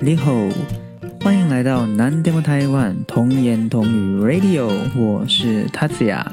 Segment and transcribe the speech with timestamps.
[0.00, 0.32] 你好，
[1.20, 6.24] 欢迎来到南 demo 台湾童言童语 Radio，我是 tatya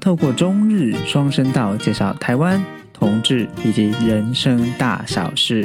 [0.00, 2.60] 透过中日双声道介绍台湾
[2.92, 5.64] 同志以及人生大小事，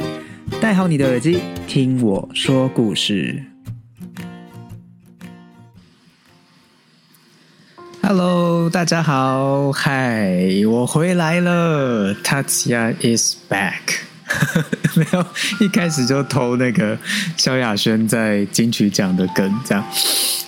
[0.60, 3.42] 戴好你的耳机，听我说故事。
[8.02, 14.05] Hello，大家好，嗨，我回来了 tatya is back。
[14.94, 15.26] 没有，
[15.60, 16.98] 一开始就偷那个
[17.36, 19.84] 萧亚轩在金曲奖的梗，这样。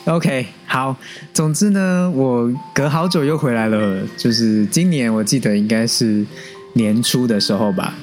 [0.05, 0.97] OK，好，
[1.35, 6.25] 总之呢，我隔好久又回来了，就是今年我记得应该是
[6.73, 7.95] 年初的时候吧。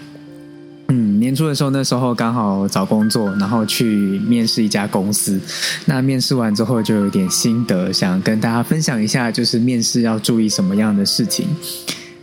[0.90, 3.86] 嗯，年初的时候，那时候刚好找工作，然后去
[4.28, 5.42] 面试一家公司。
[5.86, 11.48] 那面试完之后，就有点心得，想跟大家分享一下，就是面试要注意什么样的事情。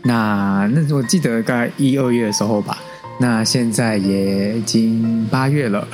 [0.03, 2.79] 那那我记得大概一二月的时候吧。
[3.23, 5.87] 那现在也已经八月了，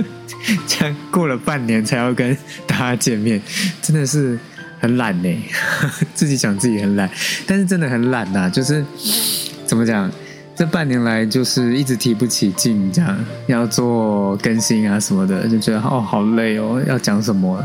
[0.68, 3.40] 这样过了半年才要跟大家见面，
[3.80, 4.38] 真的是
[4.78, 5.44] 很懒呢。
[6.12, 7.10] 自己讲自己很懒，
[7.46, 8.50] 但是真的很懒呐。
[8.50, 8.84] 就是
[9.64, 10.12] 怎么讲，
[10.54, 17.64] 这半年来就是一直提不起劲，这样要做更新啊什么的，就觉得哦好累哦，要讲什么？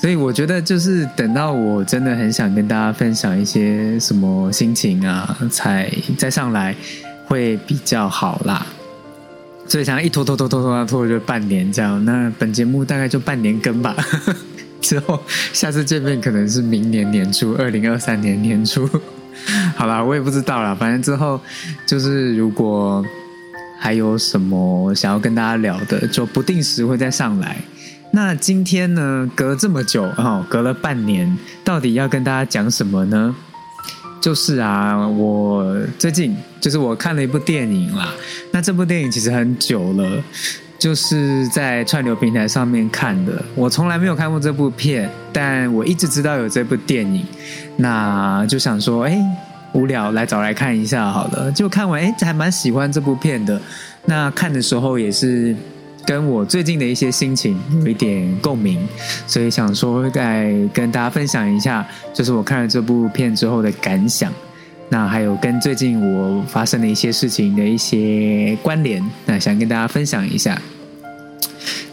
[0.00, 6.72] 所以我觉得就是等到我真的很想跟大家分享一些什么心情啊，才再上来。
[7.26, 8.66] 会比较好啦，
[9.66, 12.04] 所以想一拖拖拖拖拖拖就半年这样。
[12.04, 13.96] 那本节目大概就半年更吧，
[14.80, 18.88] 之后下次见面可能是明年年初，二零二三年年初。
[19.76, 21.40] 好啦，我也不知道啦，反正之后
[21.86, 23.04] 就是如果
[23.80, 27.56] 还有什么想要跟大家聊的，就不定时会再上来。
[28.12, 33.34] 那今天呢，隔这么久哦，隔了半年，到底要跟大家讲什么呢？
[34.22, 38.14] 就是啊，我最近就是我看了一部电影啦。
[38.52, 40.22] 那这部电影其实很久了，
[40.78, 43.32] 就是在串流平台上面看的。
[43.56, 47.26] 我从来没有看过这部片，但我一直知道有这部电影。
[47.78, 49.18] 那就想说，哎，
[49.72, 51.50] 无聊来找来看一下好了。
[51.50, 53.60] 就看完，哎，还蛮喜欢这部片的。
[54.04, 55.56] 那看的时候也是。
[56.06, 58.86] 跟我最近的一些心情有一点共鸣，
[59.26, 64.32] 所以想说再跟大家分享一下，就是我看了这部片之后的感想。
[64.88, 70.60] 那还有跟最近我发生的一些事情的一些关联，那想跟大家分享一下。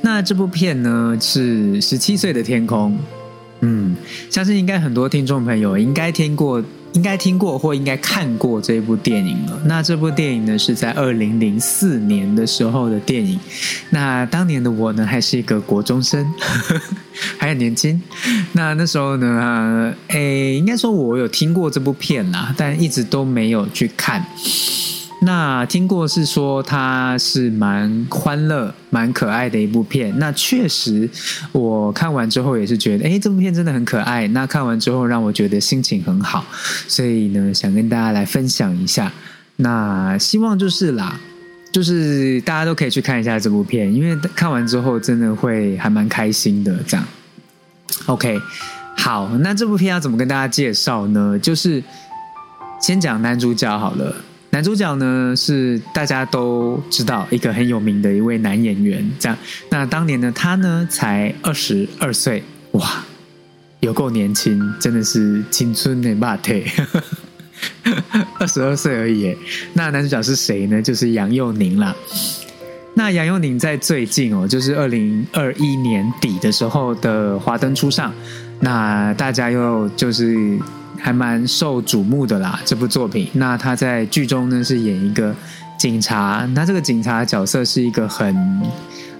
[0.01, 2.91] 那这部片呢是《十七岁的天空》，
[3.61, 3.95] 嗯，
[4.29, 6.63] 相信应该很多听众朋友应该听过。
[6.93, 9.61] 应该听过或应该看过这部电影了。
[9.65, 13.39] 那这部电影呢，是在二零零四年的时候的电影。
[13.91, 16.25] 那当年的我呢，还是一个国中生，
[17.37, 18.01] 还很年轻。
[18.53, 24.25] 那那时候呢，诶，应该说我有听过这部片啦，但一直都没有去看。
[25.21, 30.17] 那听过是说它是蛮欢乐、蛮可爱的一部片。
[30.17, 31.09] 那确实，
[31.51, 34.25] 我看完之后也是觉得，哎，这部片真的很可爱。
[34.29, 36.45] 那看完之后让我觉得心情很好，
[36.87, 39.11] 所以呢，想跟大家来分享一下。
[39.57, 41.19] 那希望就是啦，
[41.73, 46.73] 就是大家都可以去看一下这部片，因为看完之后真的会还蛮开心的。
[46.87, 47.05] 这样
[48.05, 48.39] ，OK，
[48.95, 51.37] 好，那这部片要怎么跟大家介绍呢？
[51.37, 51.83] 就是
[52.81, 54.15] 先讲男主角好了。
[54.59, 59.37] 男主角呢是大家都知道一个很有名的一位男演员，这样。
[59.69, 62.43] 那当年呢，他呢才二十二岁，
[62.73, 63.05] 哇，
[63.79, 66.65] 有够年轻，真的是青春的马腿，
[68.37, 69.33] 二十二岁而已。
[69.71, 70.81] 那男主角是谁呢？
[70.81, 71.95] 就是杨佑宁啦。
[72.95, 78.11] 那杨佑宁在最近哦，就是二零二一年底的时候的《华灯初上》，
[78.59, 80.59] 那大家又就是。
[80.99, 83.29] 还蛮受瞩目的啦，这部作品。
[83.33, 85.35] 那他在剧中呢是演一个
[85.77, 88.61] 警察，那这个警察角色是一个很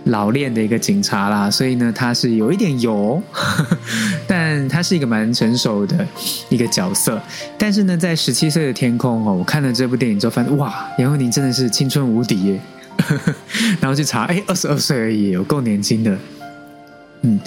[0.05, 3.21] 老练的一个警察啦，所以呢他是有一点油，
[4.27, 6.07] 但他是一个蛮成熟的
[6.49, 7.21] 一个角色。
[7.57, 12.59] 但是呢，在十七岁的天空哦，我看了这部电影之后，发现哇，杨佑宁真的是青春无敌耶！
[13.79, 16.17] 然后去查，哎，二十二岁而已，有够年轻的。
[17.21, 17.39] 嗯，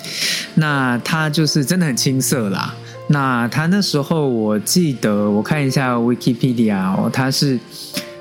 [0.54, 2.74] 那他就是真的很青涩啦。
[3.08, 7.58] 那他那时候，我记得我看一下 Wikipedia 哦，他是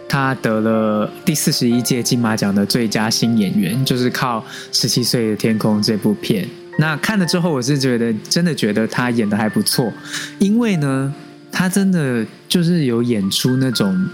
[0.10, 4.40] 他得了第四十一届金马奖的最佳新演员，就是靠
[4.72, 6.46] 《十七岁的天空》这部片。
[6.78, 9.94] 那看了之后，我是觉得真的觉得他演的还不错，
[10.40, 11.14] 因为呢，
[11.52, 14.10] 他真的就是有演出那种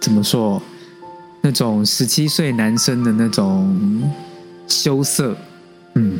[0.00, 0.60] 怎么说，
[1.40, 4.02] 那种十七岁男生的那种
[4.66, 5.34] 羞涩，
[5.94, 6.18] 嗯。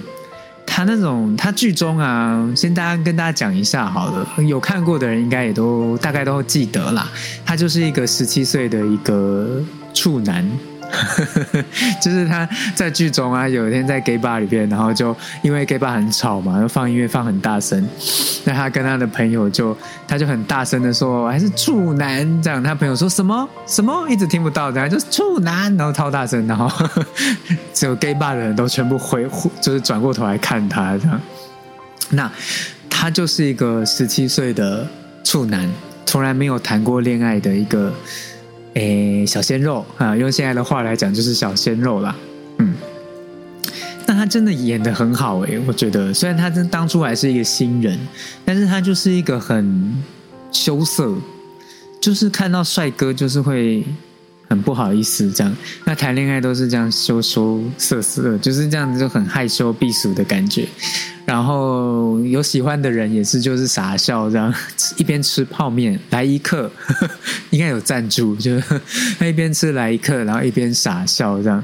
[0.81, 7.07] 他那种，他剧中啊，先大家跟大家讲一下好了，有看过的人应该也都大概都记得啦。
[7.45, 9.63] 他就是一个十七岁的一个
[9.93, 10.51] 处男，
[12.03, 17.87] 就是他在剧中啊，有一天在 gay bar 里边，然后就因为 gay bar 很吵嘛，然后放音乐放很大声，
[18.45, 19.77] 那他跟他的朋友就
[20.09, 26.71] 他就很大声的说还是处男这样，他朋友说什么什么一直听不到，然后就是处男，然后超大声，然后
[27.73, 29.27] 只有 gay bar 的人都全部回
[29.61, 31.21] 就是转过头来看他这样，
[32.11, 32.31] 那
[32.89, 34.87] 他就是一个十七岁的
[35.23, 35.69] 处男，
[36.05, 37.93] 从来没有谈过恋爱的一个。
[38.75, 42.17] 诶，小鲜肉啊，用现在的话来讲就是小鲜肉啦。
[42.59, 42.75] 嗯，
[44.07, 47.99] 那他真的演的很好诶，我觉得虽然他真当初还是一个新人，
[48.45, 49.95] 但是他就是一个很
[50.53, 51.15] 羞涩，
[52.01, 53.85] 就是看到帅哥就是会。
[54.51, 60.67] 很不好意思，这样那谈恋爱都是这样羞羞涩涩，就是这样子就很害羞避暑的感觉。
[61.25, 64.53] 然后有喜欢的人也是就是傻笑，这样
[64.97, 66.69] 一边吃泡面来一克，
[67.51, 68.81] 应该有赞助，就是
[69.19, 71.63] 他 一边吃来一克，然后一边傻笑，这样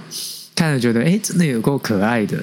[0.54, 2.38] 看着觉得哎，真的有够可爱的。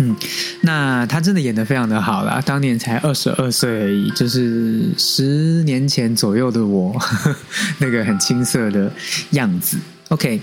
[0.00, 0.14] 嗯，
[0.60, 6.96] 那他真的演的非常的好啦，当年才二十二岁而已，就是十年前左右的我，
[7.78, 8.92] 那个很青涩的
[9.30, 9.76] 样子。
[10.10, 10.40] OK，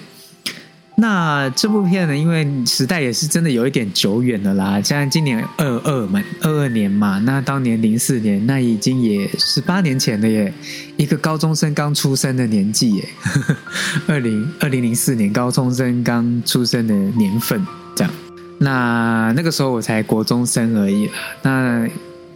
[0.98, 10.54] 那这部片呢，因为时代也是真的有一点久远了啦，像今年二二嘛，二二年嘛，那当年零四年，那已经也十八年前了耶，
[10.98, 13.10] 一个高中生刚出生的年纪耶，
[14.08, 17.66] 二零二零零四年高中生刚出生的年份，
[17.96, 18.14] 这样。
[18.58, 21.14] 那那个时候我才国中生而已啦，
[21.44, 21.88] 那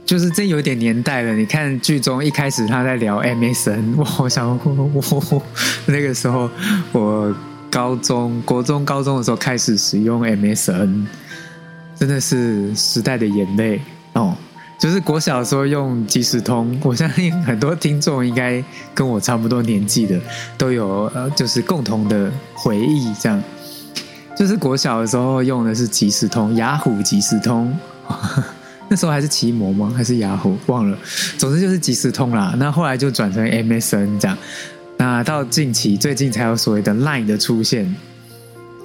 [0.06, 1.34] 就是真有点年代了。
[1.34, 5.44] 你看剧中一开始他在聊 MSN，我好想我
[5.86, 6.50] 那个时候
[6.92, 7.34] 我
[7.70, 11.06] 高中国中高中的时候开始使用 MSN，
[11.96, 13.80] 真的是时代的眼泪
[14.14, 14.36] 哦。
[14.80, 18.64] 就是国小的时候用即时通，我相信很多听众应该
[18.94, 20.18] 跟我差不多年纪的
[20.58, 23.44] 都有呃，就是共同的回忆这样。
[24.40, 27.78] 就是国小的时候用的是即时通，雅虎即时通，
[28.88, 29.94] 那时候还是奇摩吗？
[29.94, 30.58] 还是雅虎？
[30.68, 30.98] 忘了。
[31.38, 32.56] 总之就是即时通啦。
[32.58, 34.38] 那后来就转成 MSN 这样。
[34.96, 37.94] 那到近期最近才有所谓的 Line 的出现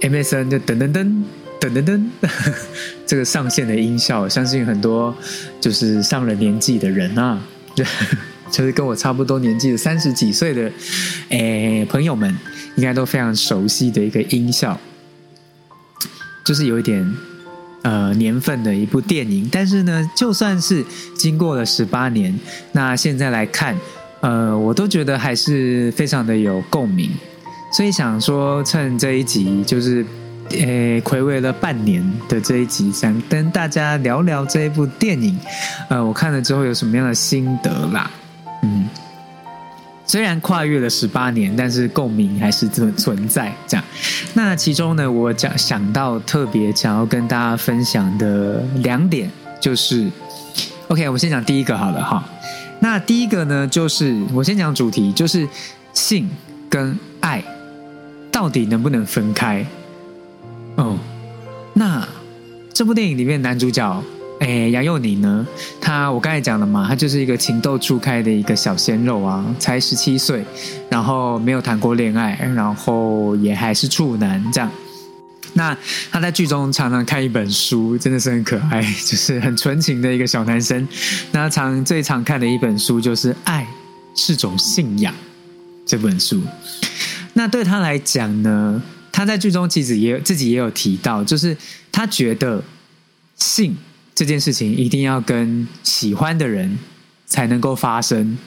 [0.01, 1.23] ，MSN 就噔噔噔
[1.61, 2.05] 噔噔噔，
[3.06, 5.15] 这个上线的音效，相信很多
[5.61, 7.41] 就是上了年纪的人啊，
[8.51, 10.73] 就是跟我差不多年纪的三十几岁的
[11.29, 12.37] 诶朋友们，
[12.75, 14.77] 应该都非常熟悉的一个音效。
[16.44, 17.11] 就是有一点
[17.82, 20.85] 呃年份的一部电影，但是呢，就算是
[21.17, 22.38] 经过了十八年，
[22.73, 23.75] 那现在来看，
[24.20, 27.11] 呃，我都觉得还是非常的有共鸣，
[27.73, 30.05] 所以想说趁这一集，就是
[30.50, 35.38] 呃回味了半年的这一集，想跟大家聊聊这一部电影，
[35.88, 38.11] 呃，我看了之后有什么样的心得啦，
[38.62, 38.87] 嗯。
[40.14, 43.52] 虽然跨越了十八年，但是共鸣还是存存在。
[43.66, 43.84] 这样，
[44.34, 49.28] 那其中呢，我讲想到特别想要跟大家分享的两点，
[49.61, 50.08] 就是
[50.87, 52.25] ，OK，我先讲第一个好了哈。
[52.78, 55.49] 那第一个呢，就是我先讲主题，就是
[55.93, 56.31] 性
[56.70, 57.43] 跟爱
[58.31, 59.67] 到底能不能分开？
[60.76, 60.96] 哦，
[61.72, 62.06] 那
[62.72, 64.00] 这部电影里面男主角。
[64.44, 65.46] 哎，杨佑宁呢？
[65.81, 70.44] 他我刚才讲了嘛，他就是一个情窦初开的一个小鲜肉啊，才十七岁，
[70.91, 74.70] 然后没有谈过恋爱，然后也还是处男这样。
[75.55, 75.75] 那
[76.11, 80.86] 他在剧中常常看一本书，真的是很可爱， 就是很纯情的一个小男生。
[81.32, 83.67] 那常最常看的一本书就是《爱
[84.15, 85.15] 是种信仰》
[85.86, 86.43] 这本书。
[87.32, 91.56] 那对他来讲呢，他在剧中其实也有自己也有提到，就是
[91.91, 92.63] 他觉得
[93.36, 93.74] 性。
[94.15, 96.79] 这件事情一定要跟喜欢的人
[97.27, 98.39] 才能够发生，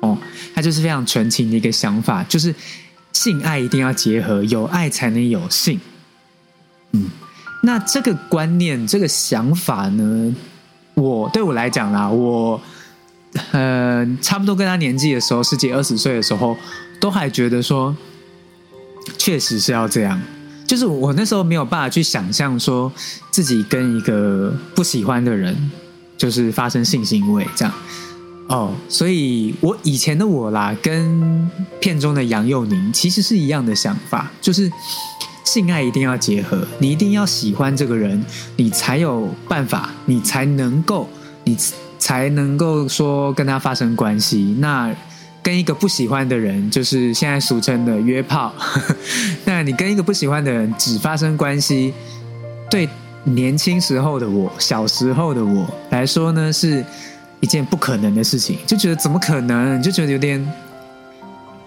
[0.00, 0.18] 哦，
[0.54, 2.52] 他就是非常纯情的一个想法，就是
[3.12, 5.78] 性爱一定要结合，有爱才能有性。
[6.92, 7.08] 嗯，
[7.62, 10.34] 那这个观念、这个想法呢，
[10.94, 12.60] 我对我来讲啦，我
[13.52, 16.56] 呃差不多跟他年纪的时候，十几二十岁的时候，
[17.00, 17.96] 都还觉得说，
[19.16, 20.20] 确实是要这样。
[20.70, 22.92] 就是我那时候没有办法去想象说
[23.32, 25.68] 自己跟一个不喜欢的人
[26.16, 27.74] 就是发生性行为这样
[28.46, 31.50] 哦，所以我以前的我啦，跟
[31.80, 34.70] 片中的杨佑宁其实是一样的想法，就是
[35.42, 38.24] 性爱一定要结合，你一定要喜欢这个人，
[38.56, 41.08] 你才有办法，你才能够，
[41.42, 41.56] 你
[41.98, 44.54] 才能够说跟他发生关系。
[44.60, 44.94] 那
[45.42, 48.54] 跟一个不喜欢的人，就是现在俗称的约炮。
[49.44, 51.92] 那你跟一个不喜欢的人只发生关系，
[52.70, 52.88] 对
[53.24, 56.84] 年轻时候的我、小时候的我来说呢，是
[57.40, 58.58] 一件不可能的事情。
[58.66, 59.82] 就觉得怎么可能？
[59.82, 60.46] 就觉得有点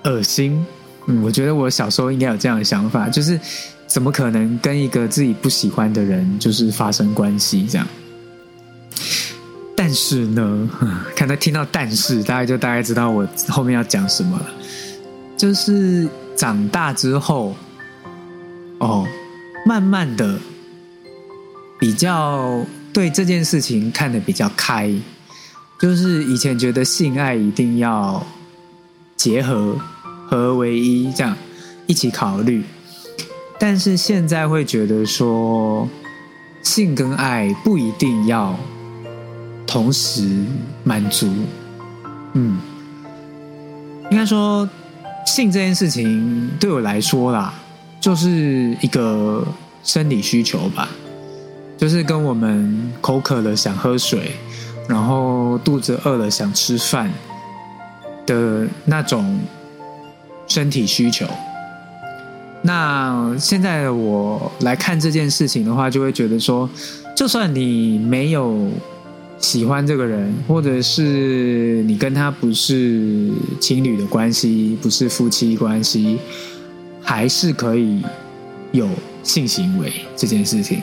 [0.04, 0.66] 恶心，
[1.08, 3.40] 嗯，我觉得我小时候应该有这样的想法，就是
[3.88, 7.88] 怎么可能跟一个自己不喜欢的人就是发生关系这样？
[9.86, 10.70] 但是呢，
[11.14, 14.46] 看到听到但是，大概就大概知道我后面要讲什么了。
[15.36, 17.54] 就是长大之后，
[18.78, 19.06] 哦，
[19.66, 20.40] 慢慢的
[21.78, 24.90] 比较对这件事情看得比较开。
[25.78, 28.26] 就是以前觉得性爱一定要
[29.18, 29.78] 结合
[30.30, 31.36] 合为一，这样
[31.88, 32.64] 一起考虑，
[33.60, 35.86] 但是现在会觉得说，
[36.62, 38.58] 性跟爱不一定要。
[39.74, 40.30] 同时
[40.84, 41.28] 满足，
[42.34, 42.60] 嗯，
[44.12, 44.70] 应该说
[45.26, 47.52] 性这件事情对我来说啦，
[48.00, 49.44] 就是一个
[49.84, 50.90] 生理需求吧，
[51.76, 54.34] 就是跟我们口渴了想喝水，
[54.88, 57.12] 然后肚子饿了想吃饭
[58.28, 59.40] 的那种
[60.46, 61.26] 身体需求。
[62.62, 66.70] 那现在我来看这件事情的话，就会觉得说，
[67.18, 68.70] 就算你没有。
[69.44, 76.18] 喜欢这个人，或者是你跟他不是情侣的关系，不是夫妻关系，
[77.02, 78.02] 还是可以
[78.72, 78.88] 有
[79.22, 80.82] 性行为这件事情。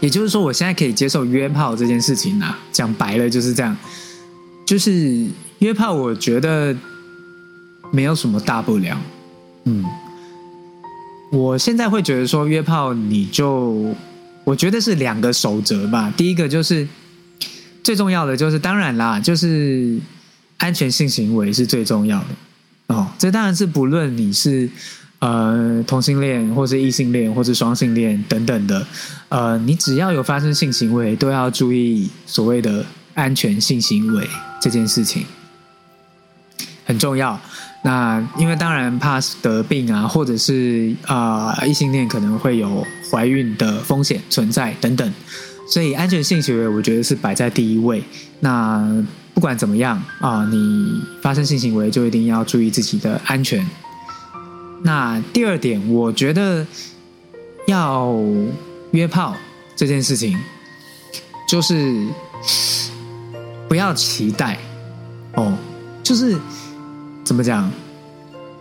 [0.00, 2.58] 也就是说，我现在可以接受约炮这件事情啊。
[2.72, 3.76] 讲白了就是这样，
[4.66, 5.24] 就是
[5.60, 6.74] 约炮，我觉得
[7.92, 9.00] 没有什么大不了。
[9.66, 9.84] 嗯，
[11.30, 13.94] 我现在会觉得说约炮，你就
[14.42, 16.12] 我觉得是两个守则吧。
[16.16, 16.84] 第一个就是。
[17.82, 19.98] 最重要的就是，当然啦，就是
[20.58, 23.08] 安全性行为是最重要的哦。
[23.18, 24.68] 这当然是不论你是
[25.18, 28.86] 呃同性恋，或是异性恋，或是双性恋等等的，
[29.28, 32.84] 呃，你只要有发生性行为，都要注意所谓的
[33.14, 34.28] 安全性行为
[34.60, 35.24] 这件事情
[36.84, 37.40] 很重要。
[37.84, 45.12] 那因为当然怕得病啊，或者是啊异性恋可能会有怀孕的风险存在等等。
[45.68, 48.02] 所以安全性行为，我觉得是摆在第一位。
[48.40, 49.04] 那
[49.34, 53.66] 不管怎么样啊，你发生性行为就一定要注意自己的安全。
[54.82, 56.66] 那第二点，我觉得
[57.66, 58.14] 要
[58.90, 59.34] 约炮
[59.74, 60.36] 这件事情，
[61.48, 62.06] 就是
[63.68, 64.58] 不要期待
[65.34, 65.56] 哦，
[66.02, 66.36] 就是
[67.24, 67.70] 怎么讲？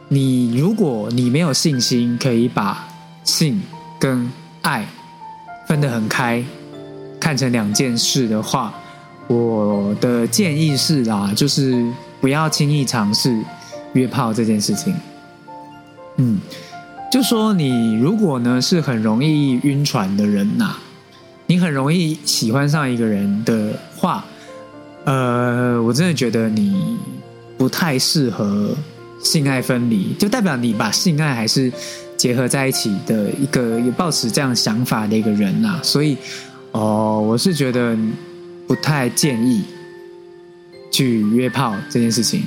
[0.07, 2.87] 你如果你没有信心，可以把
[3.23, 3.61] 性
[3.99, 4.31] 跟
[4.61, 4.85] 爱
[5.67, 6.43] 分得很开。
[7.21, 8.73] 看成两件事的话，
[9.27, 11.85] 我的建议是啊，就是
[12.19, 13.39] 不要轻易尝试
[13.93, 14.93] 约炮这件事情。
[16.17, 16.39] 嗯，
[17.11, 20.71] 就说你如果呢是很容易晕船的人呐，
[21.45, 24.25] 你很容易喜欢上一个人的话，
[25.05, 26.97] 呃，我真的觉得你
[27.55, 28.75] 不太适合
[29.23, 31.71] 性爱分离，就代表你把性爱还是
[32.17, 36.17] 结合在一起的一个有抱持这样想法的一个人呐，所以。
[36.71, 37.97] 哦，我是觉得
[38.67, 39.63] 不太建议
[40.89, 42.43] 去约炮这件事情。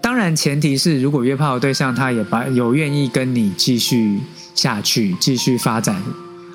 [0.00, 4.20] 当然，前提是如果约炮的对象他也把有愿意跟你继续
[4.54, 6.00] 下去、继续发展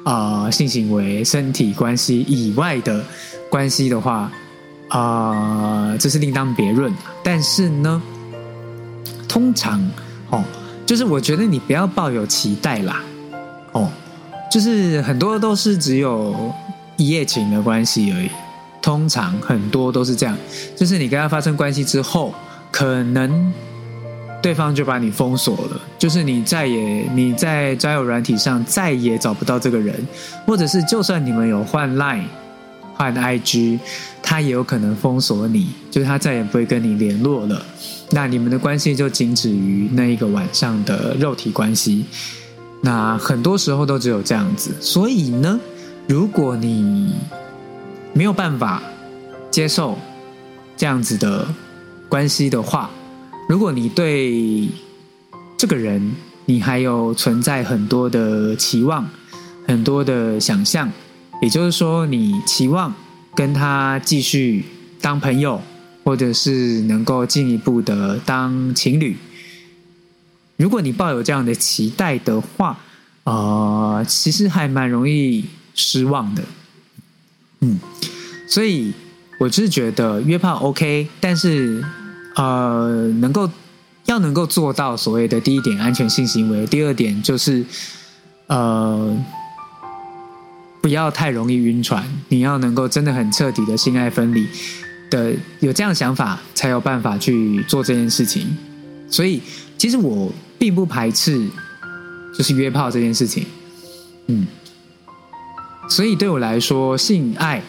[0.03, 3.03] 啊性行为、身体关系以外的
[3.50, 4.31] 关系的话，
[4.88, 6.93] 啊，这是另当别论。
[7.21, 8.01] 但是呢，
[9.27, 9.85] 通常
[10.29, 10.41] 哦，
[10.85, 13.03] 就是我觉得你不要抱有期待啦，
[13.73, 13.91] 哦。
[14.51, 16.53] 就是很多都是只有
[16.98, 18.29] 一夜情的关系而已，
[18.81, 20.38] 通常很多都是这样。
[20.75, 22.36] 就是你跟他发生关系之后，
[22.70, 23.53] 可能
[24.41, 29.96] 对方就把你封锁了，就是你再也你在交友软体上再也找不到这个人，
[30.46, 32.25] 或者是就算你们有换 Line、
[32.93, 33.79] 换 IG，
[34.22, 37.65] 他也有可能封锁你，就是他再也不会跟你联络了。
[38.10, 42.05] 那你们的关系就仅止于那一个晚上的肉体关系。
[42.81, 45.59] 那很多时候都只有这样子，所以呢，
[46.07, 47.13] 如果你
[48.13, 48.81] 没有办法
[49.51, 49.97] 接受
[50.75, 51.47] 这样子的
[52.09, 52.89] 关系的话，
[53.47, 54.67] 如果你对
[55.57, 56.11] 这个人
[56.45, 59.07] 你还有存在很多的期望、
[59.67, 60.91] 很多的想象，
[61.41, 62.93] 也就是说，你期望
[63.35, 64.65] 跟他继续
[65.00, 65.61] 当朋友，
[66.03, 69.15] 或者是能够进一步的当情侣。
[70.61, 72.77] 如果你抱有这样的期待的话，
[73.23, 76.43] 呃，其实还蛮容易失望的。
[77.61, 77.79] 嗯，
[78.47, 78.93] 所以
[79.39, 81.83] 我是觉得约炮 OK，但是
[82.35, 83.49] 呃，能够
[84.05, 87.65] 要能够做到所谓的第一点安全性行为，第二点就是
[88.45, 89.17] 呃，
[90.79, 92.07] 不要太容易晕船。
[92.29, 94.45] 你要能够真的很彻底的性爱分离
[95.09, 98.55] 的，有这样想法才有办法去做这件事情。
[99.09, 99.41] 所以。
[99.81, 101.49] 其实我并不排斥
[102.37, 103.43] 就是约炮这件事情，
[104.27, 104.45] 嗯，
[105.89, 107.63] 所以对我来说，性爱。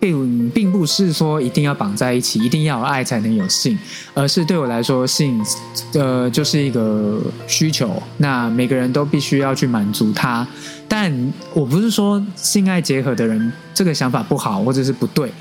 [0.00, 3.76] 并并不是说一定要绑在一起，一定要有爱才能有性，
[4.14, 5.44] 而是对我来说，性
[5.94, 10.46] 呃就是一个需求，那每个人都必须要去满足它。
[10.86, 11.12] 但
[11.52, 15.32] 我不是说性爱结合的人这个想法不好或者是不对，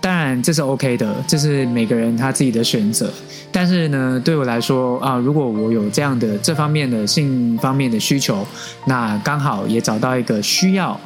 [0.00, 3.12] 当然这是 OK 的，这是每个人他自己的选择。
[3.50, 8.46] 但是呢，对我来说啊，如果我有这样的这方面的性方面的需求，
[8.86, 10.98] 那刚好也找到一个需要。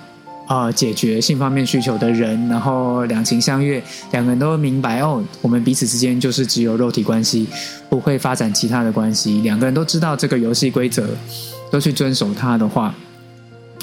[0.47, 3.81] 啊，解决性方面需求的人，然后两情相悦，
[4.11, 7.47] 两个人都明白哦，我们彼此之间就是只有肉体关系，
[7.89, 9.41] 不会发展其他的关系。
[9.43, 11.07] 两个人都知道这个游戏规则，
[11.71, 12.93] 都去遵守它的话，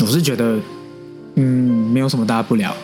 [0.02, 0.58] 我是觉得，
[1.36, 2.76] 嗯，没有什么大不了。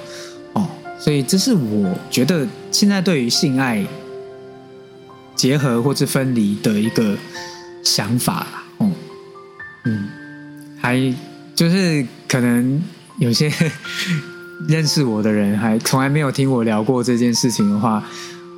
[1.04, 3.84] 所以这是我觉得现在对于性爱
[5.36, 7.18] 结合或是分离的一个
[7.84, 8.90] 想法哦，
[9.86, 10.08] 嗯，
[10.80, 11.14] 还
[11.54, 12.82] 就是可能。
[13.20, 13.50] 有些
[14.68, 18.04] 认识我的人还从来没有听我聊过这件事情的话，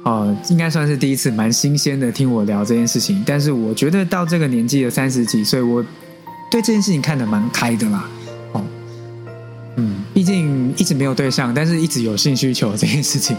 [0.04, 3.22] 哦，应该算是第一次，蛮新鲜的听我聊这件事情。
[3.28, 5.84] 但是我觉得到这个年纪的三十几岁，我
[6.50, 8.10] 对这件事情看得蛮开的啦。
[9.76, 13.36] 嗯，毕竟一直没有对象，但是一直有性需求这件事情，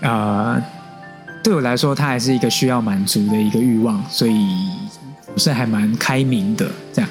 [0.00, 0.60] 啊，
[1.42, 4.34] 对我来说，它还是一个需要满足的一个欲望，所以
[5.34, 7.10] 我是还蛮开明的这样。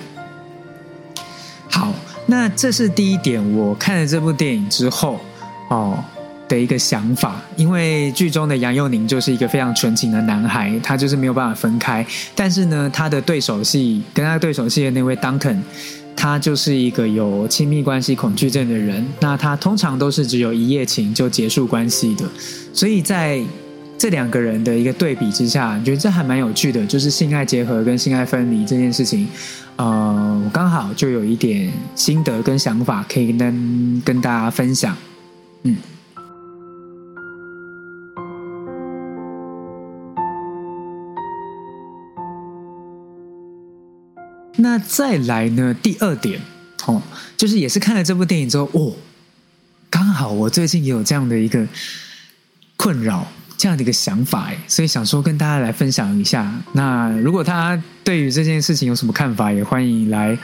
[1.69, 1.93] 好。
[2.27, 5.22] 那这是第一点，我看了这部电影之后，
[5.69, 6.03] 哦
[6.48, 7.39] 的一个想法。
[7.55, 12.03] 因为剧中的杨佑宁就是一个非常纯情的男孩，他就是没有办法分开。
[12.34, 15.60] 但是呢，他的对手戏跟他对手戏的那位 Duncan，
[16.15, 19.05] 他就是一个有亲密关系恐惧症的人。
[19.19, 22.25] 那他通常都是只有一夜情就结束关系的。
[22.74, 23.41] 所以在
[23.98, 29.27] 这两个人的一个对比之下，觉得这还蛮有趣的，就是性爱结合跟性爱分离这件事情。
[29.77, 34.95] 呃，我刚好就有一点心得跟想法，可以跟跟大家分享。
[35.63, 35.75] 嗯，
[44.65, 45.71] 那再来呢？
[45.75, 46.41] 第二点
[46.88, 46.99] 哦，
[47.38, 48.95] 就是也是看了这部电影之后，哦，
[49.91, 51.67] 刚好我最近也有这样的一个
[52.75, 53.28] 困扰。
[53.58, 56.54] 这样的一个想法哎，所以想说跟大家来分享一下。
[56.73, 60.38] 那如果他对于这件事情有什么看法，也欢迎来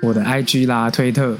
[0.00, 1.36] 我的 IG 啦、推特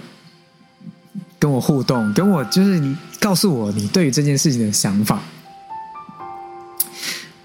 [1.38, 5.18] 跟我互动，跟我就是告诉我你对于这件事情的想法。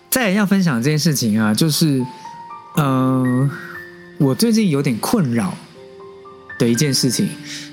[0.10, 2.06] 再要分享这件事情啊，就是
[2.76, 3.50] 嗯，
[4.24, 5.54] 我最近有点困扰
[6.58, 7.28] 的一件事情。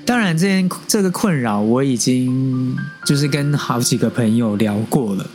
[0.05, 5.25] 当然，这件这个困扰我已经就是跟好几个朋友聊过了。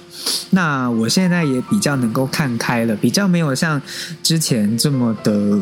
[0.51, 3.81] 那我现在也比较能够看开了，比较没有像
[4.23, 5.59] 之前这么的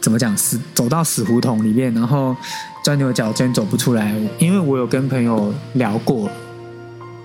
[0.00, 2.36] 怎么讲死走到死胡同里面，然后
[2.82, 4.12] 钻牛角尖走不出来。
[4.40, 6.28] 因为我有跟朋友聊过，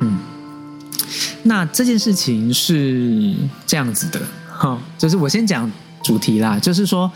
[0.02, 0.20] 嗯，
[1.42, 3.34] 那这件事情是
[3.66, 5.72] 这样子的，哈，就是我先讲
[6.04, 7.12] 主题啦，就是说，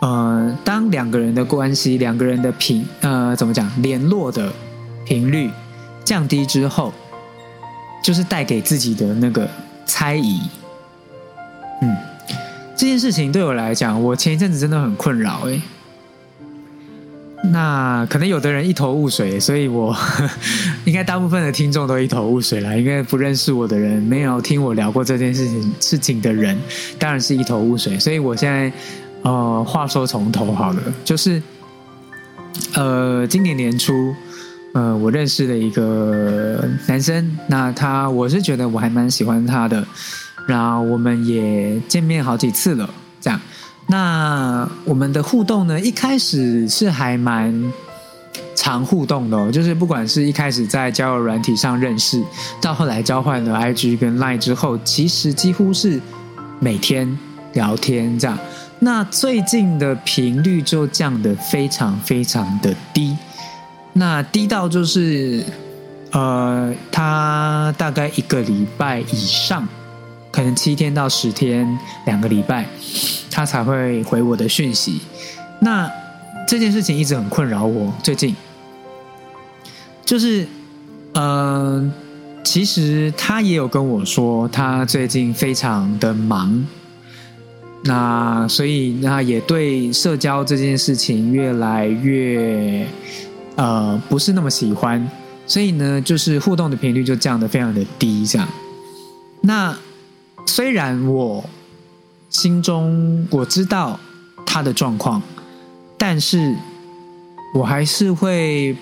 [0.00, 4.52] 呃，当两个人的关系，两个人的频，呃，怎么讲，联络的
[5.04, 5.50] 频率
[6.04, 6.92] 降低之后。
[8.02, 9.48] 就是带给自己的那个
[9.84, 10.40] 猜疑，
[11.82, 11.96] 嗯，
[12.76, 15.60] 这件事情对我来讲，我前一阵子真的很困扰哎。
[17.50, 19.96] 那可能有的人一头雾水，所以我
[20.84, 22.78] 应该大部分的听众都一头雾水了。
[22.78, 26.58] 应该不认识我的人，没有听我聊过这件事情事情的人，
[26.98, 27.98] 当然是一头雾水。
[27.98, 28.72] 所以我现在
[29.22, 31.42] 呃，话说从头好了，就是
[32.74, 34.14] 呃，今年年初。
[34.74, 39.82] 呃，我认识了一个男生，那他我是觉得我还蛮喜欢他的，
[40.46, 43.40] 然后我们也见面好几次了，这样。
[43.88, 47.72] 那我们的互动呢，一开始是还蛮
[48.54, 52.22] 常互动的，就是不管是一开始在交友软体上认识，
[52.60, 56.00] 到后来交换了 IG 跟 Line 之后，其实几乎是
[56.58, 57.16] 每天
[57.52, 58.36] 聊天这样。
[58.78, 63.16] 那最近的频率就降得非常非常的低。
[63.94, 65.42] 那低到就是，
[66.10, 69.66] 呃，他大概一个礼拜以上，
[70.36, 71.66] 可能七天到十天，
[72.04, 72.66] 两个礼拜，
[73.30, 75.00] 他才会回我的讯息。
[75.62, 75.90] 那
[76.46, 77.90] 这件事情一直很困扰我。
[78.02, 78.36] 最近，
[80.04, 80.46] 就是，
[81.14, 81.90] 呃，
[82.44, 86.62] 其实他也有跟我说，他最近非常的忙，
[87.84, 92.86] 那所以那也对社交这件事情越来越。
[93.54, 95.10] 呃，不是那么喜欢，
[95.46, 98.46] 所以呢，就是互动的频率就降得非常的低，这样。
[99.40, 99.74] 那
[100.46, 101.44] 虽然我
[102.30, 103.98] 心中我知道
[104.44, 105.20] 他的状况，
[105.98, 106.54] 但是
[107.54, 108.76] 我还是会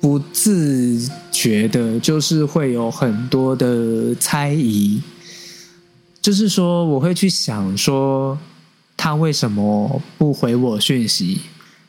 [0.00, 5.02] 不自觉的，就是会有很多的猜疑，
[6.20, 8.38] 就是说我会去想说
[8.96, 11.40] 他为什么不回我讯息？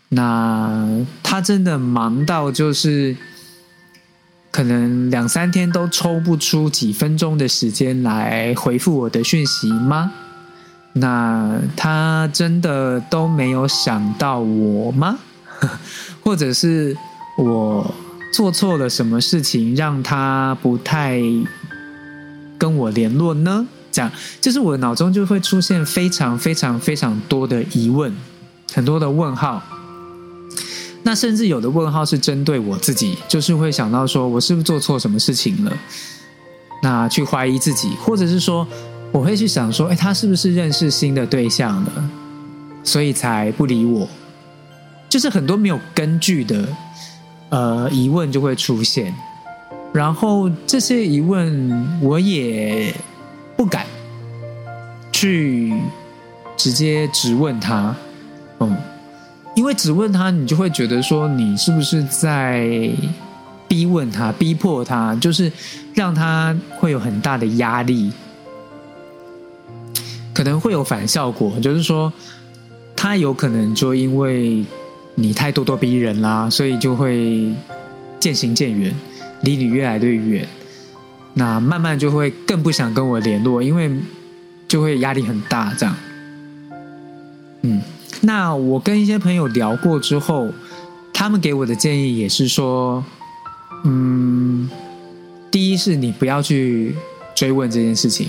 [0.10, 3.16] 那他真的忙到就是
[4.52, 10.12] 可能两三天都抽不出几分钟的时间来回复我的讯息吗？
[10.94, 15.20] 那他真的都没有想到我吗？
[16.24, 16.98] 或者是
[17.38, 17.94] 我
[18.34, 21.22] 做错了什么事情，让他不太
[22.58, 23.68] 跟我联络呢？
[23.92, 28.12] 这样，就是我脑中就会出现非常非常非常多的疑问，
[28.74, 29.62] 很多的问号。
[31.04, 35.78] 那甚至有的问号是针对我自己，就是会想到说我是不是做错什么事情了？
[36.82, 38.68] 那去怀疑自己，或者是说。
[39.12, 42.10] 我会去想说，哎，他是不是认识新的对象了，
[42.84, 44.08] 所以才不理我？
[45.10, 46.68] 就是很多没有根据的
[47.50, 49.12] 呃疑问就会出现，
[49.92, 52.94] 然后这些疑问我也
[53.58, 53.88] 不敢
[55.12, 55.74] 去
[56.56, 57.96] 直接质问他，
[58.60, 58.78] 嗯，
[59.60, 62.90] 因为只问他，你就会觉得说你是不是在
[63.68, 65.52] 逼问他、逼迫他，就是
[65.94, 68.10] 让他会有很大的压力。
[70.34, 72.12] 可能会有反效果，就是说，
[72.96, 74.64] 他有可能就因为
[75.16, 77.54] 你太咄咄逼人啦，所以就会
[78.18, 78.96] 渐行渐远，
[79.42, 80.48] 离你越来越远。
[81.34, 83.92] 那慢慢就会更不想跟我联络，因为
[84.70, 85.74] 就会压力很大。
[85.78, 85.94] 这样，
[87.64, 87.82] 嗯，
[88.22, 90.50] 那我跟一些朋友聊过之后，
[91.14, 93.04] 他们给我的建议也是说，
[93.84, 94.70] 嗯，
[95.50, 96.96] 第一是你不要去
[97.36, 98.28] 追问这件事情，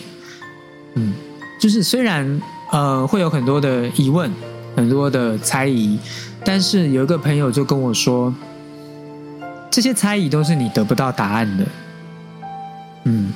[0.95, 1.13] 嗯。
[1.61, 2.41] 就是虽然
[2.73, 4.33] 呃会有很多的疑问，
[4.75, 5.99] 很多的猜疑，
[6.43, 8.35] 但是有一个朋友就跟我说，
[9.71, 11.67] 这些猜疑都是你得不到答案的。
[13.05, 13.31] 嗯，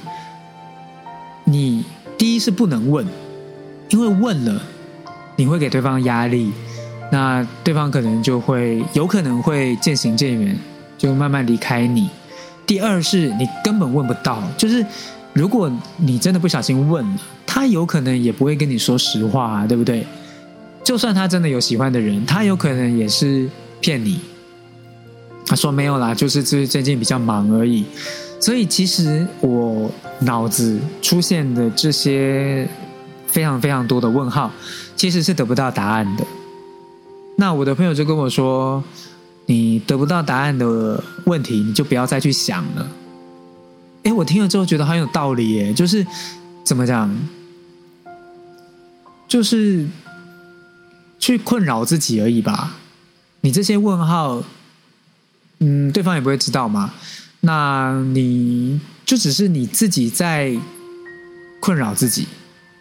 [1.45, 1.85] 你
[2.17, 3.07] 第一是不能问，
[3.90, 4.62] 因为问了
[5.37, 6.53] 你会给对方压力，
[7.11, 10.59] 那对方可能就会有可能会渐行渐远，
[10.99, 12.09] 就慢慢离开你。
[12.66, 14.85] 第二是你根本问不到，就是
[15.33, 17.07] 如果你真的不小心问。
[17.47, 20.05] 他有可能也不会跟你说实话，对不对？
[20.83, 23.49] 就算他真的有喜欢的人，他有可能也是
[23.81, 24.18] 骗你。
[25.47, 27.85] 他说没有啦，就是最最近比较忙而已。
[28.40, 32.68] 所以其实我脑子出现的这些
[33.29, 34.51] 非常非常多的问号，
[34.97, 36.25] 其实是得不到答案的。
[37.37, 38.83] 那我的朋友就跟我说
[39.47, 42.89] ：“你得不到答案的问题，你就不要再去想了。”
[44.05, 46.07] 哎，我听了之后觉得很有道理耶，就是
[46.63, 47.11] 怎么讲？
[49.27, 49.89] 就是
[51.19, 52.77] 去困扰自己而已吧。
[53.41, 54.43] 你这些问号，
[55.59, 56.93] 嗯，对方也不会知道吗？
[57.41, 60.57] 那你就只是你自己在
[61.61, 62.27] 困扰自己，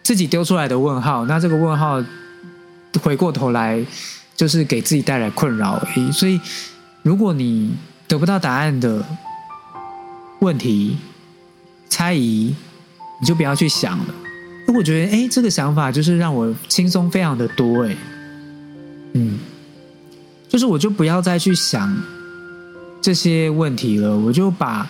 [0.03, 1.25] 自己丢出来的问号。
[1.25, 2.03] 那这个问号
[3.01, 3.83] 回过头来，
[4.35, 5.81] 就是给自己带来困扰。
[6.11, 6.39] 所以，
[7.01, 7.73] 如果你
[8.07, 9.03] 得不到答案的
[10.39, 10.97] 问题、
[11.89, 12.53] 猜疑，
[13.19, 14.05] 你就不要去想了。
[14.75, 17.95] 我觉得，哎，这个想法就是让我轻松非常的多，哎，
[19.13, 19.37] 嗯，
[20.49, 21.95] 就是我就不要再去想
[23.01, 24.89] 这些问题了，我就把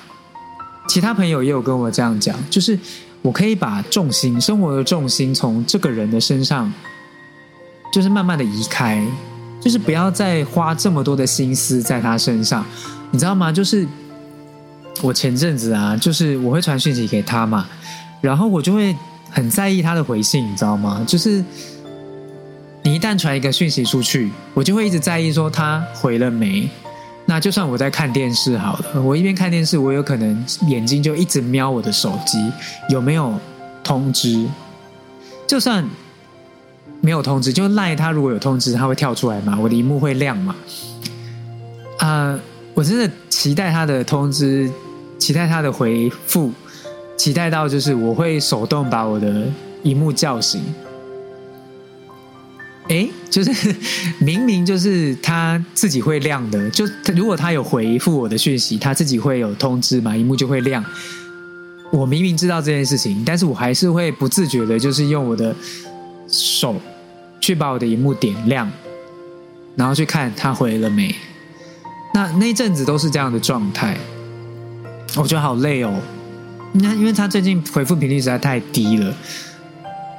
[0.87, 2.77] 其他朋友也有跟我这样讲，就是
[3.23, 6.71] 我可以把重心、生活的重心从这个人的身上，
[7.91, 9.03] 就是慢慢的移开，
[9.59, 12.63] 就是不要再花这么多的心思在他身上，
[13.09, 13.51] 你知道吗？
[13.51, 13.87] 就是
[15.01, 17.67] 我前阵子啊，就是我会传讯息给他嘛，
[18.21, 18.95] 然后我就会。
[19.35, 21.03] 很在意他的回信，你知道吗？
[21.07, 21.43] 就是
[22.83, 26.69] 你一旦传一个讯息出去，我就会一直在意说他回了没。
[27.25, 32.51] 那就算我在看电视好了，我一边看电视，我有可能眼睛就一直瞄我的手机
[32.89, 33.33] 有没有
[33.83, 34.45] 通知。
[35.47, 35.87] 就算
[37.01, 39.57] 没有通知，就赖他如果有通知，他会跳出来嘛？
[39.59, 40.55] 我的荧幕会亮嘛？
[41.99, 42.39] 啊，
[42.73, 44.69] 我真的期待他的通知，
[45.17, 46.51] 期待他的回复。
[47.15, 49.45] 期待到就是我会手动把我的
[49.83, 50.61] 荧幕叫醒，
[52.89, 53.75] 哎，就是
[54.19, 60.83] 明明就是他自己会亮的，就如果他有回复我的讯息，他自己会有通知嘛，荧幕就会亮。
[61.91, 65.55] 我明明知道这件事情，但是我还是会不自觉的，就是用我的
[66.27, 66.75] 手
[67.39, 68.69] 去把我的荧幕点亮，
[69.75, 71.15] 然后去看他回了没。
[72.13, 73.97] 那那一阵子都是这样的状态，
[75.15, 76.01] 我觉得好累哦。
[76.73, 79.15] 那因为他最近回复频率实在太低了，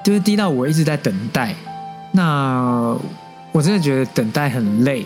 [0.04, 1.54] 就是低到我一直在等待。
[2.16, 2.96] 那
[3.50, 5.04] 我真的觉得等待很累。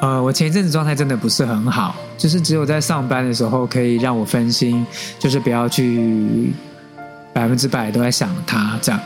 [0.00, 4.84] 呃，我前一阵子状态真的不是很好，就是只有在上班的时候可以让我分心，
[5.20, 6.52] 就是不要去
[7.32, 9.00] 百分之百都在想他这样。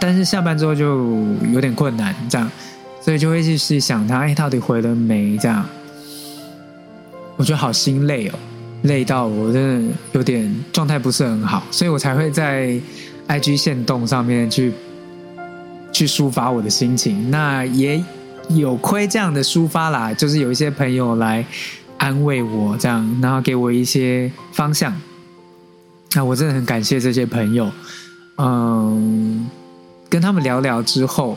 [0.00, 1.08] 但是下班之后就
[1.52, 2.50] 有点困难，这样，
[3.00, 5.38] 所以就会去想他，哎，到底回了没？
[5.38, 5.64] 这样，
[7.36, 8.34] 我觉得好心累哦，
[8.82, 12.76] 累到我真的有点状态不是很好，所以我才会在
[13.28, 14.72] IG 线动上面去
[15.96, 17.30] 去抒发我的心情。
[17.30, 18.02] 那也。
[18.50, 21.44] 有亏这样的抒发啦，就是有一些朋友来
[21.98, 24.94] 安慰我，这样，然后给我一些方向。
[26.14, 27.68] 那我真的很感谢这些朋友。
[28.36, 29.50] 嗯，
[30.08, 31.36] 跟他们聊聊之后，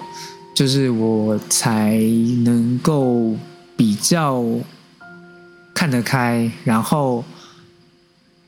[0.53, 1.97] 就是我才
[2.43, 3.35] 能够
[3.75, 4.45] 比较
[5.73, 7.23] 看得开，然后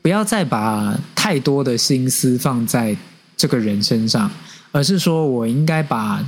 [0.00, 2.96] 不要再把太多的心思放在
[3.36, 4.30] 这个人身上，
[4.72, 6.24] 而是说我应该把。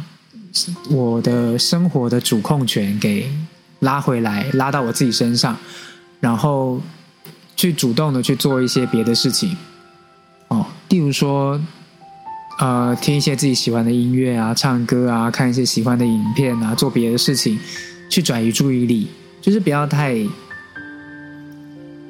[0.89, 3.29] 我的生活的主控权给
[3.81, 5.57] 拉回来，拉到我自己身上，
[6.21, 6.81] 然后
[7.57, 9.57] 去主动的去做一些别的事情。
[10.47, 11.61] 哦，例如说，
[12.61, 17.59] 呃，听一些自己喜欢的音乐啊，唱歌啊，看一些喜欢的影片啊，做别的事情，
[18.09, 19.09] 去转移注意力，
[19.43, 20.17] 就是不要太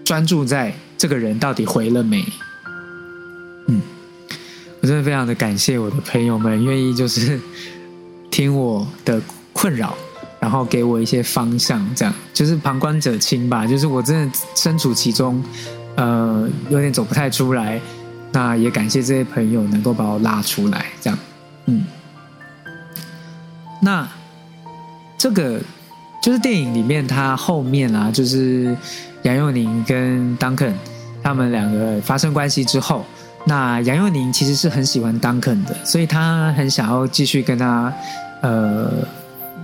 [0.04, 2.22] 专注在这个人到底回了没。
[4.84, 7.40] 我真的非常的感谢我的朋友们愿意就是。
[8.30, 9.94] 听我的困扰，
[10.40, 13.64] 然后给我一些方向，这样就是旁观者清吧。
[13.64, 15.40] 就是我真的身处其中，
[15.94, 17.80] 呃，有点走不太出来。
[18.32, 21.18] 那也感谢这些朋友能够把我拉出来，这样，
[21.66, 21.86] 嗯。
[23.80, 24.08] 那
[25.16, 25.60] 这个
[26.20, 28.76] 就是电影里面他后面啊，就是
[29.22, 30.72] 杨佑宁跟 Duncan
[31.22, 33.06] 他们两个发生关系之后，
[33.46, 37.92] 那杨佑宁其实是很喜欢 Duncan 的，所以他很想要继续跟他。
[38.42, 38.92] 呃，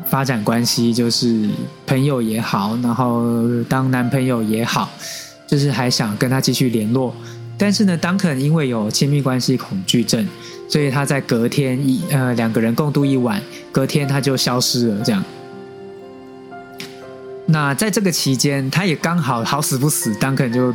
[0.07, 1.47] 发展关系就是
[1.87, 3.37] 朋友也好，然后
[3.69, 4.89] 当男朋友也好，
[5.47, 7.15] 就是还想跟他继续联络。
[7.59, 10.27] 但是呢，Duncan 因为有亲密关系恐惧症，
[10.67, 13.39] 所以他在隔天一呃两个人共度一晚，
[13.71, 15.05] 隔天他就消失了。
[15.05, 15.23] 这样，
[17.45, 20.75] 那在这个期间，他也刚好好死不死，Duncan 就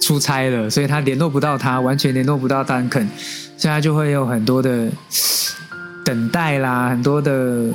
[0.00, 3.08] 出差了，所以他联络不到他，完全联络不到丹肯，
[3.56, 4.90] 所以他就会有很多的。
[6.02, 7.68] 等待啦，很多的，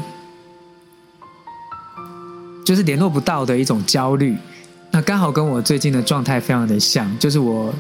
[2.66, 4.36] 就是联络不到的一种焦虑。
[4.92, 7.74] 那刚好跟我最近的状态非常的像，就是我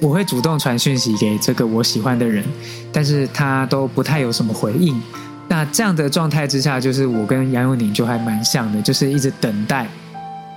[0.00, 2.42] 我会主动传讯息给这个我喜欢的人，
[2.92, 4.98] 但是他都不太有什么回应。
[5.48, 9.86] 那这样的状态之下，就是我跟杨永宁就还蛮像的，就是一直等待，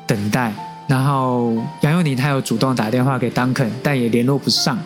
[0.07, 0.53] 等待。
[0.87, 4.77] 然后杨佑宁他有主动打电话给 Duncan，但也联络不上。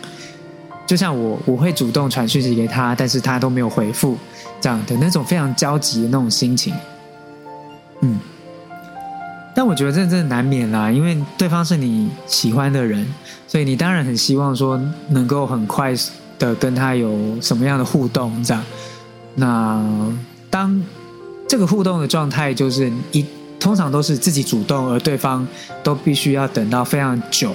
[0.88, 4.18] 就像我，我会主动传讯息给他，但是他都没有回复，
[4.60, 6.74] 这样的那种非常焦急的那种心情。
[8.02, 8.20] 嗯，
[9.54, 13.06] 但我觉得这真的难免啦，因为对方是你喜欢的人，
[13.48, 15.94] 所以你当然很希望说能够很快
[16.40, 18.64] 的跟他有什么样的互动，这样。
[19.36, 19.86] 那
[20.50, 20.82] 当
[21.48, 23.24] 这个互动的状态就是一
[23.60, 25.46] 通常都是自己主动，而对方
[25.84, 27.54] 都必须要等到非常久。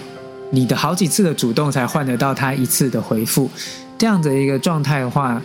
[0.51, 3.51] 你的好几次的主动才换得到他一次的回复，
[3.99, 5.40] 这样的一个状态的话，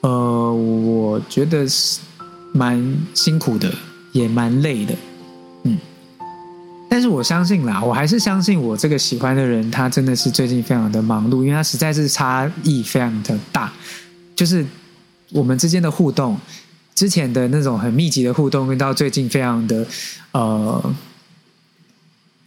[0.00, 2.00] 呃，我觉得是
[2.52, 3.72] 蛮辛苦的，
[4.12, 4.94] 也蛮累的，
[5.64, 5.78] 嗯。
[6.90, 13.70] 但是我相信啦，我还是相信我这个喜欢的人，他真的是最近非常的忙碌，因为他实在是差异非常的大，
[14.34, 14.64] 就是
[15.30, 16.36] 我们之间的互动，
[16.98, 19.86] 之前的那种很密集的互动，跟到最近非常的
[20.32, 20.94] 呃。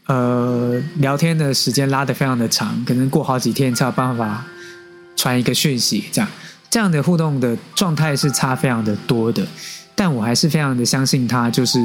[0.07, 4.43] 呃，聊天的时间拉得非常的长，可能过好几天才有办法
[5.15, 6.29] 传一个讯息，这样
[6.69, 9.47] 这样的互动的状态是差非常的多的。
[9.95, 11.79] 但我还是非常的相信他，就是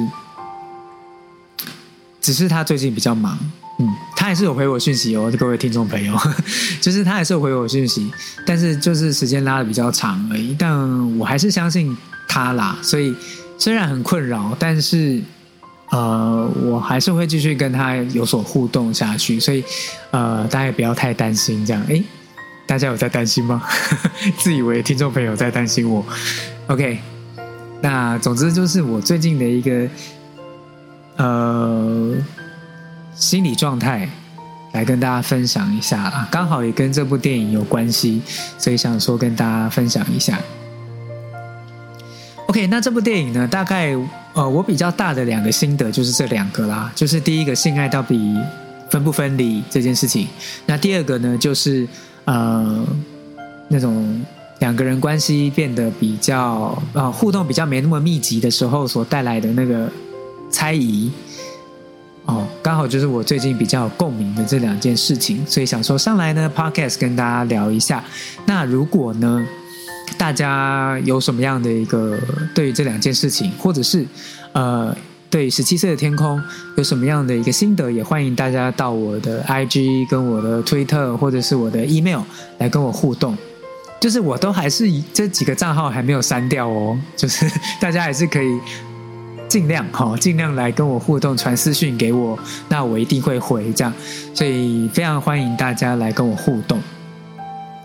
[2.21, 3.39] 只是他最近比较忙，
[3.79, 3.89] 嗯，
[4.27, 6.13] 他还是有回我讯息哦，各位听众朋友，
[6.83, 8.11] 就是他还是有回我讯息，
[8.45, 10.53] 但是就是时间拉的比较长而已。
[10.59, 13.15] 但我还是相信他啦，所以
[13.57, 15.23] 虽然很困扰，但是。
[15.91, 19.63] 呃，我还是会继续跟他有所互动下去，所以
[20.11, 21.65] 呃，大家也不要太担心。
[21.65, 22.03] 这样，哎，
[22.67, 23.63] 大家有在担心吗？
[24.37, 26.05] 自以为听众朋友在担心我。
[26.67, 26.99] OK，
[27.81, 29.89] 那总之就是我最近的一个
[31.19, 32.13] 呃
[33.17, 34.09] 心理状态，
[34.73, 38.23] 来跟大家分享一下啊，刚好也跟这部电影有关系，
[38.59, 40.39] 所以想说跟大家分享一下。
[42.47, 43.97] OK，那这部电影呢，大概。
[44.37, 48.37] 呃，我比较大的两个心得就是这两个啦，就是第一个性爱到底
[48.91, 50.29] 分不分离这件事情，
[50.67, 51.89] 那第二个呢，就是
[52.27, 52.87] 呃
[53.69, 54.23] 那种
[54.59, 59.91] 两个人关系变得比较呃互动比较没那么密集的时候所带来的那个
[60.51, 61.11] 猜疑。
[62.27, 68.03] 哦，刚好就是我最近比较共鸣的这两件事情，所以想说上来呢，podcast 跟大家聊一下。
[68.47, 69.47] 那如果呢，
[70.19, 72.19] 大家有什么样的一个
[72.53, 74.05] 对于这两件事情，或者是
[74.53, 74.93] 呃
[75.31, 76.43] 对十七岁的天空
[76.77, 82.23] 有什么样的一个心得，也欢迎大家到我的 IG 跟我的推特或者是我的 email
[82.59, 83.39] 来跟我互动。
[84.01, 84.85] 就是我都还是
[85.15, 87.49] 这几个账号还没有删掉哦，就是
[87.81, 88.59] 大家还是可以。
[89.49, 93.93] 尽量哈，尽量来跟我互动，传私讯给我，那我一定会回这样，
[94.35, 96.81] 所以非常欢迎大家来跟我互动。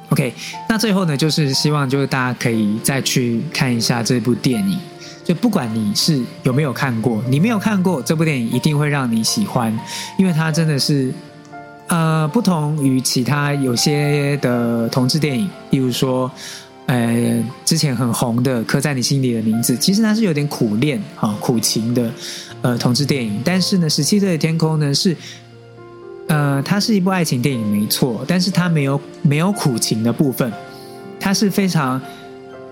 [0.09, 0.33] OK，
[0.67, 4.77] 那最后呢，就是希望就是大家可以再去看一下这部电影，
[5.23, 9.77] 就不管你是有没有看过，你没有看过这部电影，一定会让你喜欢，
[10.17, 11.13] 因为它真的是
[11.87, 16.29] 呃不同于其他有些的同志电影，例如说。
[16.91, 22.11] 呃，之前很红的《刻在你心里的名字》，其实它是有点苦恋啊、苦情的
[22.61, 23.41] 呃同志电影。
[23.45, 25.15] 但是呢，《十七岁的天空》呢是
[26.27, 30.51] 呃，它是一部爱情电影，没错，但是它没有没有苦情的部分。
[31.17, 32.01] 它是非常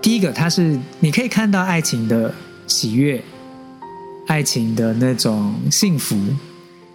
[0.02, 2.30] 第一个，它是你可以看到爱情的
[2.66, 3.22] 喜悦，
[4.26, 6.14] 爱情的那种幸福。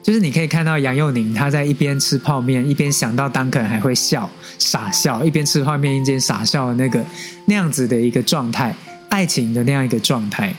[0.05, 7.03] 就是你可以看到杨佑宁，他在一边吃泡面，一边想到当肯还会笑傻笑，一边吃泡面一边傻笑的那个
[7.47, 8.75] 那样子的一个状态，
[9.09, 10.53] 爱情的那样一个状态，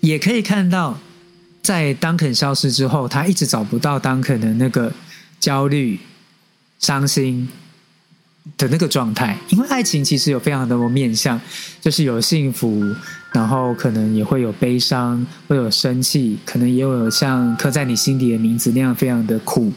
[0.00, 0.98] 也可以看到
[1.60, 4.90] 在当肯消失之后，他一直找不到当肯的那个
[5.38, 6.00] 焦虑、
[6.78, 7.46] 伤心。
[8.56, 11.38] 的那个状态，因为爱情其实有非常多面向，
[11.78, 12.82] 就是有幸福，
[13.32, 19.72] 然后可能也会有悲伤，会有生气，可能也有像刻在你心底的名字那样非常的苦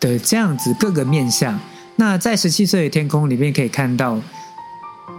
[0.00, 1.58] 的这样子各个面相。
[1.96, 4.20] 那在十七岁的天空里面可以看到，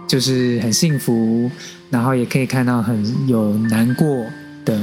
[0.06, 1.50] 就是很幸福，
[1.90, 4.06] 然后也可以看到很有难过
[4.64, 4.78] 的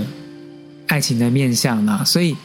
[0.88, 2.36] 爱情的面相啦，所以。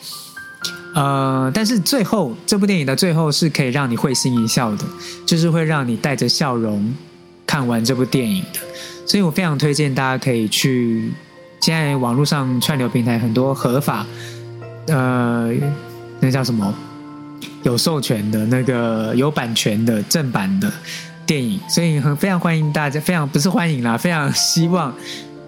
[0.93, 4.85] 呃，但是最后这部电影的最后是可以让你会心一笑的，
[5.25, 6.93] 就是会让你带着笑容
[7.47, 8.59] 看完这部电影的，
[9.11, 11.11] 所以我非常推荐大家可以去。
[11.59, 14.07] 现在网络上串流平台很多合法，
[14.87, 15.53] 呃，
[16.21, 16.73] 那叫什么
[17.65, 20.73] 有授权的那个有版权的正版的
[21.27, 24.95] 电影，所以很非常欢迎大家，非常不是欢迎啦，非常希望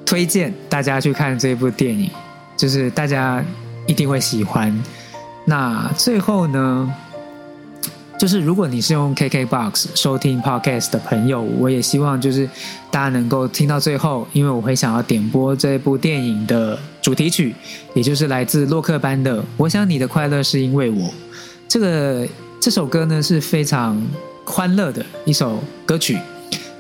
[0.05, 2.11] 推荐大家去看这部电影，
[2.57, 3.43] 就是大家
[3.87, 4.77] 一定会喜欢。
[5.45, 6.93] 那最后呢，
[8.23, 12.49] 就是如果你是用 KKBOX 收听 Podcast 的朋友，我也希望就是
[12.89, 17.53] 大家能够听到最后，因为我会想要点播这部电影的主题曲，
[17.95, 21.09] 也就是来自洛克班的《我想你的快乐是因为我》。
[21.67, 22.25] 这个
[22.61, 24.01] 这首歌呢是非常
[24.45, 26.17] 欢乐的一首歌曲，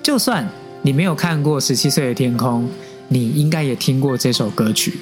[0.00, 0.48] 就算
[0.83, 2.62] 你没有看过《十七岁的天空》，
[3.09, 4.96] 你应该也听过这首歌曲。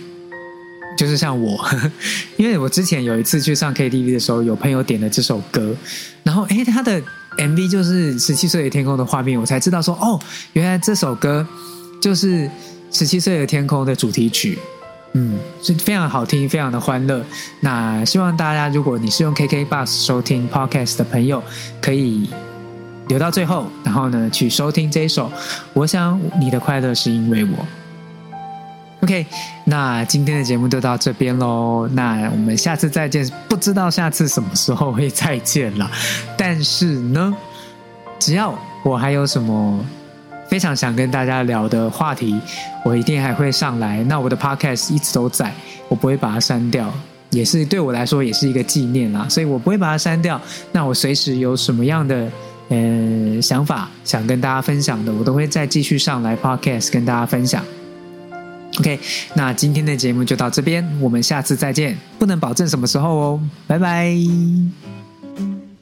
[0.97, 1.65] 就是像我，
[2.37, 5.75] 因为我之前有一次去上 KTV 的时候，有朋友点了这首歌，
[6.23, 7.01] 然后诶，他的
[7.39, 10.21] MV 就是十七岁的天空的画面，我才知道说哦，
[10.53, 11.47] 原来这首歌
[12.03, 12.51] 就是
[12.91, 14.59] 十七岁的天空的主题曲，
[15.15, 17.25] 嗯，是非常好听，非常的欢乐。
[17.61, 21.43] 那希望大家，如果你是用 KK Bus 收听 Podcast 的朋友，
[21.81, 22.29] 可以
[23.09, 25.33] 留到最后，然后呢去收听这一首。
[25.73, 27.67] 我想你的快乐是因为我。
[29.03, 29.25] OK，
[29.65, 31.89] 那今天的节目就到这边喽。
[31.93, 35.91] 那我们下次再见，不知道下次什么时候会再见了。
[36.37, 37.35] 但是呢，
[38.19, 39.83] 只要我还有什么
[40.51, 42.39] 非常想跟大家聊的话题，
[42.85, 44.05] 我一定还会上来。
[44.05, 45.51] 那我的 Podcast 一直都在，
[45.89, 46.93] 我不会把它删掉，
[47.31, 49.27] 也是对我来说也是一个纪念啦。
[49.31, 50.39] 所以我不会把它删掉。
[50.73, 52.31] 那我随时有什么样的
[52.69, 57.65] 呃想法想跟大家分享的，我都会再继续上来 Podcast 跟大家分享。
[58.79, 58.99] OK，
[59.35, 61.99] 那今天的节目就到这边，我们下次再见。
[62.19, 64.15] 不能保证什么时候哦，拜拜。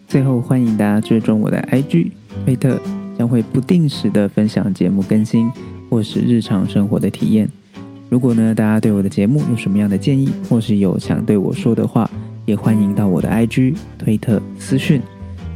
[0.09, 2.11] 最后欢迎大家追踪我的 IG
[2.46, 2.81] 推特，
[3.18, 5.51] 将会不定时的分享节目更新
[5.91, 7.49] 或是日常生活的体验。
[8.09, 12.11] 如果呢大家对我的节目有什么样的建议，或是有想对我说的话，
[12.47, 15.03] 也欢迎到我的 IG 推特私讯，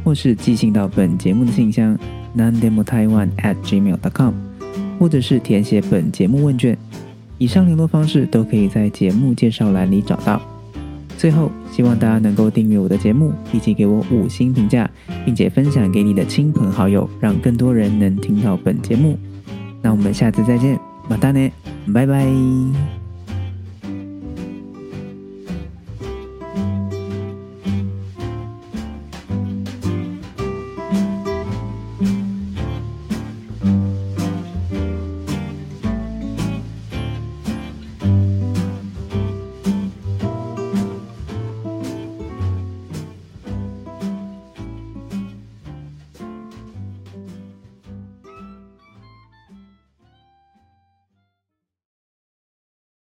[0.03, 1.97] 或是寄信到本节目的信箱
[2.37, 4.33] nandemotaiwan@gmail.com，
[4.99, 6.77] 或者是填写本节目问卷。
[7.43, 10.41] 以上联络方式都可以在节目介绍栏里找到。
[11.17, 14.89] 最后，希望大家能够订阅我的节目，以及给我五星评价，
[15.25, 19.19] 并且分享给你的亲朋好友，让更多人能听到本节目。
[19.81, 20.79] 那我们下次再见，
[21.09, 21.51] 马达呢，
[21.93, 23.02] 拜拜。